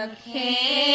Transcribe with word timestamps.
Okay. 0.00 0.89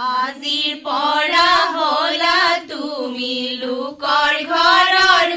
আজিৰ 0.00 0.76
পৰা 0.84 1.48
হলা 1.74 2.36
তুমি 2.68 3.34
লোকৰ 3.62 4.34
ঘৰৰ 4.50 5.30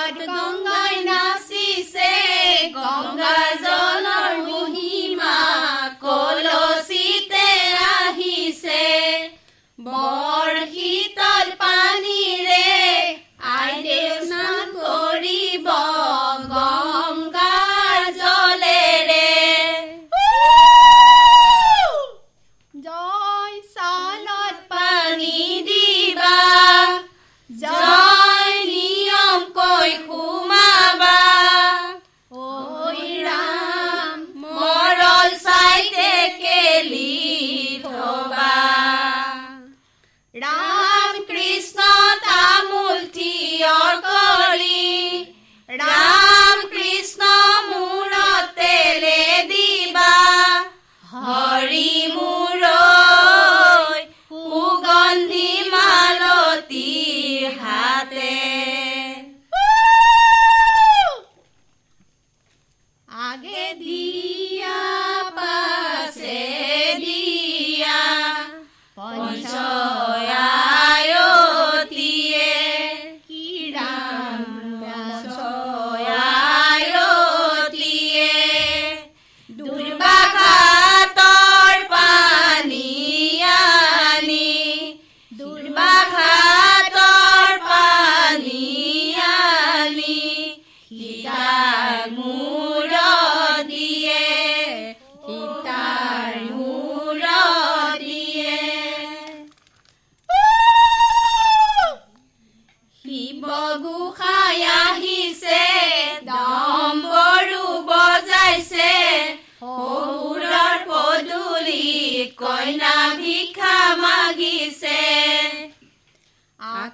জগত 0.00 0.20
গংগাই 0.30 0.94
নাচিছে 1.08 2.12
গংগাজনৰ 2.76 4.32
মহিমা 4.48 5.36
কলচী 6.04 6.99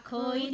खोई 0.07 0.46